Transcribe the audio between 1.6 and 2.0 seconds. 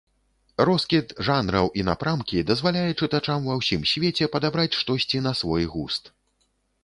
і